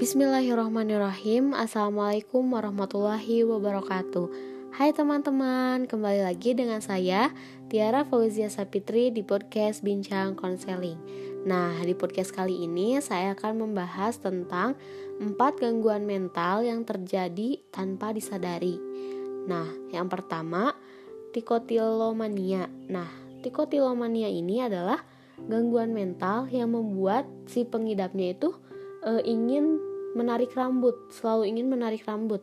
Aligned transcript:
Bismillahirrahmanirrahim. 0.00 1.52
Assalamualaikum 1.52 2.40
warahmatullahi 2.56 3.44
wabarakatuh. 3.44 4.32
Hai 4.72 4.96
teman-teman, 4.96 5.84
kembali 5.84 6.24
lagi 6.24 6.56
dengan 6.56 6.80
saya 6.80 7.28
Tiara 7.68 8.08
Fauzia 8.08 8.48
Sapitri 8.48 9.12
di 9.12 9.20
podcast 9.20 9.84
Bincang 9.84 10.40
Konseling. 10.40 10.96
Nah, 11.44 11.76
di 11.84 11.92
podcast 11.92 12.32
kali 12.32 12.64
ini 12.64 12.96
saya 13.04 13.36
akan 13.36 13.60
membahas 13.60 14.16
tentang 14.16 14.72
empat 15.20 15.60
gangguan 15.60 16.08
mental 16.08 16.64
yang 16.64 16.80
terjadi 16.88 17.60
tanpa 17.68 18.16
disadari. 18.16 18.80
Nah, 19.44 19.68
yang 19.92 20.08
pertama, 20.08 20.72
tikotilomania. 21.36 22.72
Nah, 22.88 23.12
tikotilomania 23.44 24.32
ini 24.32 24.64
adalah 24.64 25.04
gangguan 25.44 25.92
mental 25.92 26.48
yang 26.48 26.72
membuat 26.72 27.28
si 27.44 27.68
pengidapnya 27.68 28.32
itu 28.32 28.56
e, 29.04 29.24
ingin 29.28 29.89
menarik 30.14 30.54
rambut, 30.54 30.96
selalu 31.12 31.50
ingin 31.50 31.66
menarik 31.70 32.02
rambut. 32.06 32.42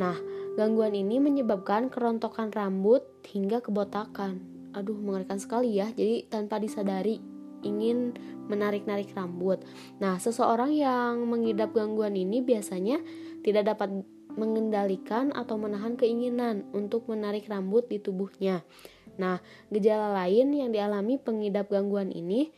Nah, 0.00 0.16
gangguan 0.56 0.96
ini 0.96 1.20
menyebabkan 1.20 1.92
kerontokan 1.92 2.48
rambut 2.52 3.04
hingga 3.28 3.60
kebotakan. 3.60 4.40
Aduh, 4.72 4.96
mengerikan 4.96 5.36
sekali 5.36 5.76
ya. 5.76 5.92
Jadi 5.92 6.28
tanpa 6.32 6.56
disadari 6.56 7.20
ingin 7.62 8.16
menarik-narik 8.48 9.12
rambut. 9.14 9.62
Nah, 10.02 10.18
seseorang 10.18 10.72
yang 10.74 11.28
mengidap 11.28 11.76
gangguan 11.76 12.16
ini 12.18 12.42
biasanya 12.42 12.98
tidak 13.44 13.76
dapat 13.76 14.02
mengendalikan 14.32 15.30
atau 15.36 15.60
menahan 15.60 15.94
keinginan 15.94 16.64
untuk 16.72 17.04
menarik 17.06 17.46
rambut 17.46 17.86
di 17.86 18.00
tubuhnya. 18.00 18.64
Nah, 19.20 19.44
gejala 19.68 20.16
lain 20.24 20.56
yang 20.56 20.70
dialami 20.72 21.20
pengidap 21.20 21.68
gangguan 21.68 22.08
ini 22.08 22.48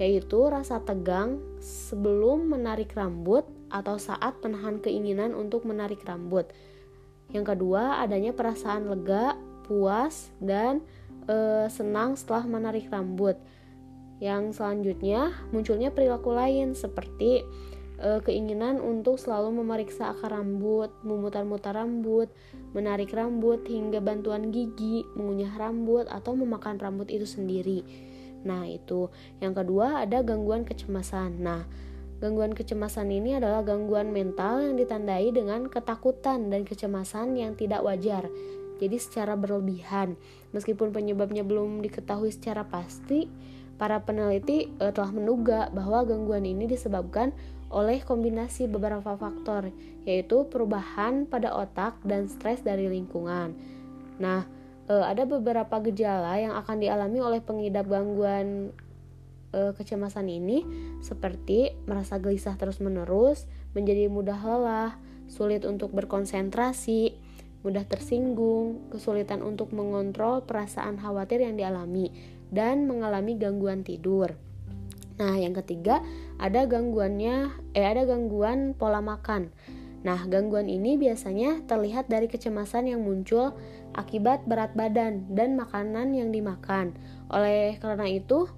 yaitu 0.00 0.50
rasa 0.50 0.82
tegang 0.82 1.38
sebelum 1.62 2.50
menarik 2.50 2.90
rambut 2.98 3.46
atau 3.72 3.96
saat 3.96 4.36
menahan 4.44 4.78
keinginan 4.84 5.32
untuk 5.32 5.64
menarik 5.64 6.04
rambut. 6.04 6.44
Yang 7.32 7.56
kedua, 7.56 8.04
adanya 8.04 8.36
perasaan 8.36 8.92
lega, 8.92 9.34
puas, 9.64 10.28
dan 10.36 10.84
e, 11.24 11.66
senang 11.72 12.12
setelah 12.12 12.44
menarik 12.44 12.92
rambut. 12.92 13.40
Yang 14.20 14.60
selanjutnya, 14.60 15.32
munculnya 15.50 15.88
perilaku 15.88 16.36
lain 16.36 16.76
seperti 16.76 17.40
e, 17.96 18.08
keinginan 18.20 18.78
untuk 18.84 19.16
selalu 19.16 19.64
memeriksa 19.64 20.12
akar 20.12 20.36
rambut, 20.36 20.92
memutar-mutar 21.02 21.72
rambut, 21.72 22.28
menarik 22.76 23.10
rambut 23.16 23.64
hingga 23.64 24.04
bantuan 24.04 24.52
gigi, 24.52 25.08
mengunyah 25.16 25.56
rambut 25.56 26.04
atau 26.12 26.36
memakan 26.36 26.76
rambut 26.76 27.08
itu 27.08 27.24
sendiri. 27.24 27.80
Nah, 28.42 28.66
itu. 28.66 29.08
Yang 29.38 29.64
kedua 29.64 30.02
ada 30.02 30.20
gangguan 30.20 30.66
kecemasan. 30.66 31.40
Nah, 31.40 31.62
gangguan 32.22 32.54
kecemasan 32.54 33.10
ini 33.10 33.42
adalah 33.42 33.66
gangguan 33.66 34.14
mental 34.14 34.62
yang 34.62 34.78
ditandai 34.78 35.34
dengan 35.34 35.66
ketakutan 35.66 36.54
dan 36.54 36.62
kecemasan 36.62 37.34
yang 37.34 37.58
tidak 37.58 37.82
wajar. 37.82 38.30
Jadi 38.78 38.96
secara 39.02 39.34
berlebihan. 39.34 40.14
Meskipun 40.54 40.94
penyebabnya 40.94 41.42
belum 41.42 41.82
diketahui 41.82 42.30
secara 42.30 42.62
pasti, 42.62 43.26
para 43.74 43.98
peneliti 44.06 44.70
e, 44.70 44.84
telah 44.94 45.10
menduga 45.10 45.66
bahwa 45.74 46.06
gangguan 46.06 46.46
ini 46.46 46.70
disebabkan 46.70 47.34
oleh 47.74 47.98
kombinasi 48.06 48.70
beberapa 48.70 49.18
faktor, 49.18 49.74
yaitu 50.06 50.46
perubahan 50.46 51.26
pada 51.26 51.50
otak 51.50 51.98
dan 52.06 52.30
stres 52.30 52.62
dari 52.62 52.86
lingkungan. 52.86 53.50
Nah, 54.22 54.46
e, 54.86 54.94
ada 54.94 55.26
beberapa 55.26 55.82
gejala 55.90 56.38
yang 56.38 56.54
akan 56.54 56.78
dialami 56.78 57.18
oleh 57.18 57.40
pengidap 57.42 57.90
gangguan 57.90 58.70
e, 59.52 59.76
kecemasan 59.76 60.26
ini 60.26 60.64
seperti 61.04 61.76
merasa 61.86 62.18
gelisah 62.18 62.58
terus-menerus, 62.58 63.46
menjadi 63.76 64.08
mudah 64.08 64.40
lelah, 64.40 64.92
sulit 65.28 65.62
untuk 65.68 65.94
berkonsentrasi, 65.94 67.14
mudah 67.62 67.86
tersinggung, 67.86 68.90
kesulitan 68.90 69.40
untuk 69.40 69.70
mengontrol 69.70 70.42
perasaan 70.42 70.98
khawatir 70.98 71.46
yang 71.46 71.54
dialami 71.54 72.10
dan 72.50 72.90
mengalami 72.90 73.38
gangguan 73.38 73.86
tidur. 73.86 74.34
Nah, 75.16 75.38
yang 75.38 75.54
ketiga 75.54 76.02
ada 76.42 76.66
gangguannya 76.66 77.54
eh 77.78 77.86
ada 77.86 78.02
gangguan 78.02 78.74
pola 78.74 78.98
makan. 78.98 79.54
Nah, 80.02 80.18
gangguan 80.26 80.66
ini 80.66 80.98
biasanya 80.98 81.62
terlihat 81.70 82.10
dari 82.10 82.26
kecemasan 82.26 82.90
yang 82.90 83.06
muncul 83.06 83.54
akibat 83.94 84.42
berat 84.50 84.74
badan 84.74 85.30
dan 85.30 85.54
makanan 85.54 86.10
yang 86.18 86.34
dimakan. 86.34 86.98
Oleh 87.30 87.78
karena 87.78 88.10
itu, 88.10 88.50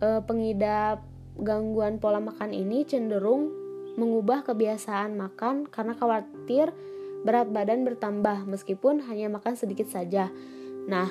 eh, 0.00 0.20
pengidap 0.24 1.04
gangguan 1.38 2.02
pola 2.02 2.18
makan 2.18 2.50
ini 2.50 2.82
cenderung 2.82 3.50
mengubah 3.98 4.46
kebiasaan 4.46 5.18
makan 5.18 5.66
karena 5.66 5.94
khawatir 5.94 6.70
berat 7.26 7.50
badan 7.50 7.82
bertambah 7.82 8.46
meskipun 8.46 9.02
hanya 9.10 9.26
makan 9.26 9.58
sedikit 9.58 9.90
saja. 9.90 10.30
Nah, 10.86 11.10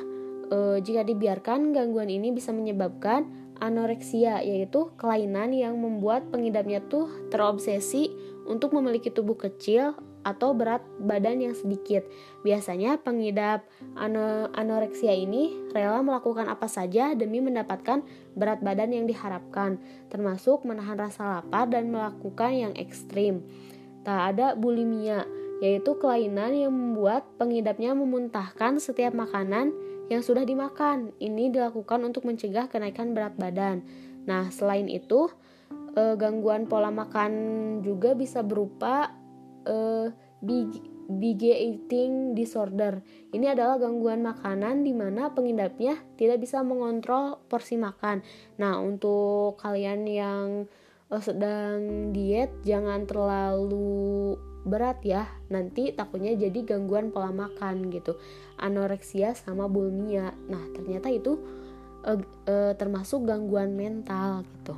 eh, 0.52 0.78
jika 0.80 1.04
dibiarkan, 1.04 1.76
gangguan 1.76 2.08
ini 2.08 2.32
bisa 2.32 2.56
menyebabkan 2.56 3.28
anoreksia 3.60 4.42
yaitu 4.46 4.94
kelainan 4.96 5.52
yang 5.52 5.76
membuat 5.82 6.30
pengidapnya 6.30 6.80
tuh 6.86 7.10
terobsesi 7.34 8.14
untuk 8.48 8.72
memiliki 8.72 9.12
tubuh 9.12 9.36
kecil 9.36 9.98
atau 10.28 10.52
berat 10.52 10.84
badan 11.00 11.40
yang 11.40 11.56
sedikit. 11.56 12.04
Biasanya 12.44 13.00
pengidap 13.00 13.64
ano 13.96 14.52
anoreksia 14.52 15.16
ini 15.16 15.56
rela 15.72 16.04
melakukan 16.04 16.52
apa 16.52 16.68
saja 16.68 17.16
demi 17.16 17.40
mendapatkan 17.40 18.04
berat 18.36 18.60
badan 18.60 18.92
yang 18.92 19.08
diharapkan, 19.08 19.80
termasuk 20.12 20.68
menahan 20.68 21.00
rasa 21.00 21.40
lapar 21.40 21.72
dan 21.72 21.88
melakukan 21.88 22.52
yang 22.52 22.74
ekstrim. 22.76 23.48
Tak 24.04 24.36
ada 24.36 24.60
bulimia, 24.60 25.24
yaitu 25.64 25.96
kelainan 25.96 26.52
yang 26.52 26.76
membuat 26.76 27.24
pengidapnya 27.40 27.96
memuntahkan 27.96 28.84
setiap 28.84 29.16
makanan 29.16 29.72
yang 30.12 30.24
sudah 30.24 30.44
dimakan. 30.44 31.12
Ini 31.20 31.52
dilakukan 31.52 32.04
untuk 32.04 32.24
mencegah 32.28 32.68
kenaikan 32.72 33.12
berat 33.12 33.36
badan. 33.36 33.84
Nah, 34.28 34.48
selain 34.52 34.88
itu, 34.88 35.28
eh, 35.96 36.16
gangguan 36.16 36.68
pola 36.68 36.92
makan 36.94 37.32
juga 37.84 38.16
bisa 38.16 38.44
berupa 38.46 39.12
eh, 39.68 40.08
big, 40.42 41.40
eating 41.44 42.36
disorder. 42.36 43.04
Ini 43.36 43.56
adalah 43.56 43.80
gangguan 43.80 44.24
makanan 44.24 44.88
di 44.88 44.96
mana 44.96 45.32
pengidapnya 45.36 46.00
tidak 46.16 46.44
bisa 46.44 46.64
mengontrol 46.64 47.44
porsi 47.52 47.76
makan. 47.76 48.24
Nah, 48.60 48.80
untuk 48.80 49.60
kalian 49.60 50.08
yang 50.08 50.48
eh, 51.12 51.24
sedang 51.24 52.12
diet, 52.16 52.52
jangan 52.64 53.04
terlalu 53.04 54.40
berat 54.68 55.00
ya 55.00 55.24
nanti 55.48 55.96
takutnya 55.96 56.36
jadi 56.36 56.76
gangguan 56.76 57.10
pola 57.16 57.32
makan 57.32 57.88
gitu 57.88 58.20
anoreksia 58.60 59.32
sama 59.32 59.72
bulimia 59.72 60.36
nah 60.52 60.60
ternyata 60.76 61.08
itu 61.08 61.40
uh, 62.04 62.20
uh, 62.52 62.76
termasuk 62.76 63.24
gangguan 63.24 63.80
mental 63.80 64.44
gitu 64.44 64.76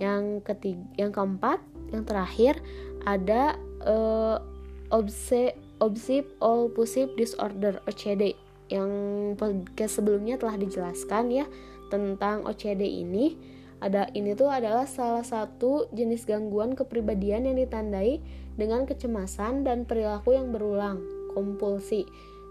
yang 0.00 0.40
ketiga 0.40 0.82
yang 0.96 1.12
keempat 1.12 1.60
yang 1.92 2.08
terakhir 2.08 2.58
ada 3.04 3.60
uh, 3.84 4.40
obse 4.88 5.54
obsessive 5.78 6.26
compulsive 6.42 7.14
disorder 7.14 7.78
OCD 7.86 8.34
yang 8.68 8.90
podcast 9.38 10.02
sebelumnya 10.02 10.36
telah 10.36 10.58
dijelaskan 10.58 11.30
ya 11.30 11.46
tentang 11.88 12.44
OCD 12.44 12.84
ini 12.84 13.38
ada 13.78 14.10
ini 14.10 14.34
tuh 14.34 14.50
adalah 14.50 14.90
salah 14.90 15.22
satu 15.22 15.86
jenis 15.94 16.26
gangguan 16.26 16.74
kepribadian 16.74 17.46
yang 17.46 17.56
ditandai 17.62 18.18
dengan 18.58 18.82
kecemasan 18.82 19.62
dan 19.62 19.86
perilaku 19.86 20.34
yang 20.34 20.50
berulang, 20.50 20.98
kompulsi. 21.30 22.02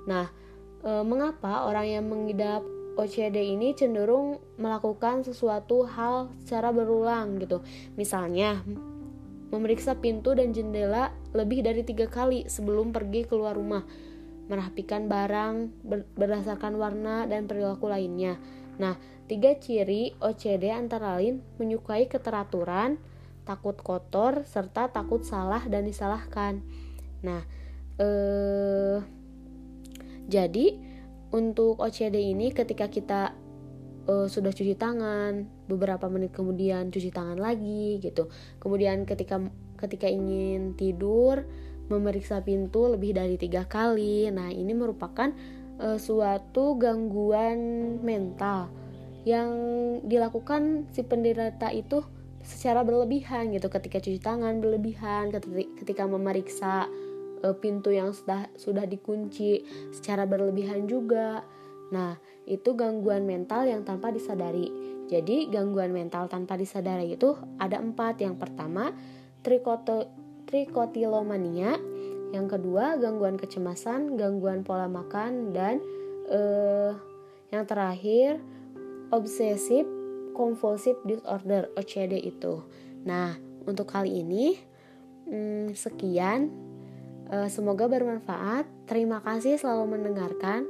Nah, 0.08 0.32
e, 0.80 1.04
mengapa 1.04 1.68
orang 1.68 1.88
yang 2.00 2.06
mengidap 2.08 2.64
OCD 2.96 3.54
ini 3.54 3.76
cenderung 3.76 4.40
melakukan 4.56 5.28
sesuatu 5.28 5.84
hal 5.84 6.32
secara 6.48 6.72
berulang 6.72 7.44
gitu? 7.44 7.60
Misalnya, 8.00 8.64
memeriksa 9.50 9.96
pintu 9.98 10.36
dan 10.36 10.52
jendela 10.52 11.16
lebih 11.32 11.64
dari 11.64 11.84
tiga 11.88 12.12
kali 12.12 12.48
sebelum 12.48 12.92
pergi 12.92 13.24
keluar 13.24 13.56
rumah, 13.56 13.88
merapikan 14.52 15.08
barang 15.08 15.88
berdasarkan 16.16 16.76
warna 16.76 17.24
dan 17.28 17.48
perilaku 17.48 17.88
lainnya. 17.88 18.40
Nah, 18.78 19.00
tiga 19.26 19.56
ciri 19.58 20.14
OCD 20.20 20.72
antara 20.72 21.20
lain 21.20 21.44
menyukai 21.60 22.08
keteraturan, 22.12 23.00
takut 23.48 23.80
kotor, 23.80 24.44
serta 24.44 24.92
takut 24.92 25.24
salah 25.24 25.64
dan 25.66 25.88
disalahkan. 25.88 26.62
Nah, 27.24 27.42
eh, 27.98 29.00
jadi 30.28 30.68
untuk 31.32 31.80
OCD 31.80 32.32
ini 32.36 32.52
ketika 32.52 32.88
kita 32.88 33.36
eh, 34.08 34.28
sudah 34.32 34.52
cuci 34.56 34.74
tangan, 34.80 35.46
beberapa 35.68 36.08
menit 36.08 36.34
kemudian 36.34 36.90
cuci 36.90 37.12
tangan 37.12 37.38
lagi 37.38 38.00
gitu. 38.02 38.32
Kemudian 38.58 39.04
ketika 39.04 39.44
ketika 39.78 40.08
ingin 40.10 40.74
tidur, 40.74 41.46
memeriksa 41.92 42.42
pintu 42.42 42.90
lebih 42.90 43.14
dari 43.14 43.38
tiga 43.38 43.68
kali. 43.68 44.28
Nah, 44.34 44.50
ini 44.50 44.74
merupakan 44.74 45.30
eh, 45.80 46.00
suatu 46.00 46.80
gangguan 46.80 47.60
mental 48.02 48.72
yang 49.28 49.52
dilakukan 50.08 50.88
si 50.96 51.04
penderita 51.04 51.68
itu 51.76 52.00
secara 52.48 52.80
berlebihan 52.88 53.52
gitu 53.52 53.68
ketika 53.68 54.00
cuci 54.00 54.24
tangan 54.24 54.64
berlebihan 54.64 55.36
ketika 55.84 56.08
memeriksa 56.08 56.88
uh, 57.44 57.56
pintu 57.60 57.92
yang 57.92 58.16
sudah 58.16 58.48
sudah 58.56 58.88
dikunci 58.88 59.68
secara 59.92 60.24
berlebihan 60.24 60.88
juga 60.88 61.44
nah 61.94 62.20
itu 62.48 62.76
gangguan 62.76 63.24
mental 63.24 63.68
yang 63.68 63.88
tanpa 63.88 64.12
disadari 64.12 64.68
jadi 65.08 65.48
gangguan 65.48 65.96
mental 65.96 66.28
tanpa 66.28 66.60
disadari 66.60 67.16
itu 67.16 67.36
ada 67.60 67.80
empat 67.80 68.20
yang 68.20 68.36
pertama 68.36 68.92
trikoto 69.44 70.12
trikotilomania 70.48 71.80
yang 72.36 72.52
kedua 72.52 73.00
gangguan 73.00 73.40
kecemasan 73.40 74.20
gangguan 74.20 74.68
pola 74.68 74.92
makan 74.92 75.56
dan 75.56 75.80
uh, 76.28 76.92
yang 77.52 77.64
terakhir 77.64 78.44
obsesif 79.12 79.88
compulsive 80.38 81.02
disorder 81.02 81.74
OCD 81.74 82.22
itu. 82.22 82.62
Nah, 83.10 83.34
untuk 83.66 83.90
kali 83.90 84.22
ini 84.22 84.54
hmm, 85.26 85.74
sekian. 85.74 86.54
Uh, 87.28 87.50
semoga 87.52 87.90
bermanfaat. 87.90 88.70
Terima 88.86 89.20
kasih 89.26 89.58
selalu 89.58 90.00
mendengarkan. 90.00 90.70